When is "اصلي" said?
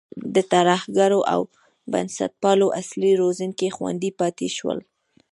2.81-3.11